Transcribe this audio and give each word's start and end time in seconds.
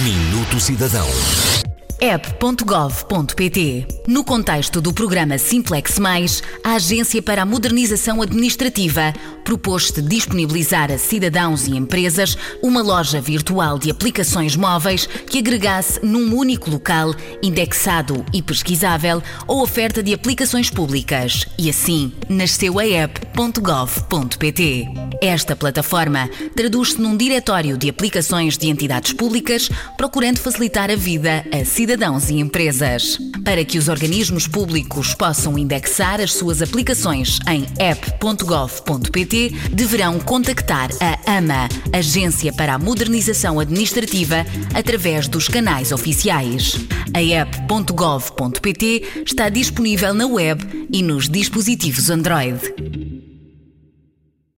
Minuto 0.00 0.58
Cidadão. 0.58 1.06
app.gov.pt. 2.00 3.86
No 4.08 4.24
contexto 4.24 4.80
do 4.80 4.90
programa 4.90 5.36
Simplex 5.36 5.98
Mais, 5.98 6.42
a 6.64 6.76
Agência 6.76 7.20
para 7.20 7.42
a 7.42 7.44
Modernização 7.44 8.22
Administrativa 8.22 9.12
propôs-te 9.44 10.00
disponibilizar 10.00 10.90
a 10.90 10.96
cidadãos 10.96 11.66
e 11.66 11.76
empresas 11.76 12.38
uma 12.62 12.82
loja 12.82 13.20
virtual 13.20 13.78
de 13.78 13.90
aplicações 13.90 14.56
móveis 14.56 15.06
que 15.06 15.38
agregasse 15.38 16.02
num 16.02 16.34
único 16.34 16.70
local, 16.70 17.14
indexado 17.42 18.24
e 18.32 18.40
pesquisável, 18.40 19.22
a 19.46 19.52
oferta 19.52 20.02
de 20.02 20.14
aplicações 20.14 20.70
públicas. 20.70 21.46
E 21.58 21.68
assim 21.68 22.14
nasceu 22.30 22.78
a 22.78 22.86
app.gov.pt. 22.86 24.88
Esta 25.22 25.54
plataforma 25.54 26.28
traduz-se 26.56 27.00
num 27.00 27.16
diretório 27.16 27.78
de 27.78 27.88
aplicações 27.88 28.58
de 28.58 28.68
entidades 28.68 29.12
públicas, 29.12 29.70
procurando 29.96 30.38
facilitar 30.38 30.90
a 30.90 30.96
vida 30.96 31.46
a 31.52 31.64
cidadãos 31.64 32.28
e 32.28 32.40
empresas. 32.40 33.16
Para 33.44 33.64
que 33.64 33.78
os 33.78 33.86
organismos 33.86 34.48
públicos 34.48 35.14
possam 35.14 35.56
indexar 35.56 36.20
as 36.20 36.32
suas 36.32 36.60
aplicações 36.60 37.38
em 37.48 37.68
app.gov.pt, 37.78 39.50
deverão 39.70 40.18
contactar 40.18 40.90
a 41.00 41.36
AMA, 41.36 41.68
Agência 41.92 42.52
para 42.52 42.74
a 42.74 42.78
Modernização 42.78 43.60
Administrativa, 43.60 44.44
através 44.74 45.28
dos 45.28 45.46
canais 45.46 45.92
oficiais. 45.92 46.74
A 47.14 47.22
app.gov.pt 47.22 49.22
está 49.24 49.48
disponível 49.48 50.12
na 50.14 50.26
web 50.26 50.88
e 50.92 51.00
nos 51.00 51.28
dispositivos 51.28 52.10
Android. 52.10 53.11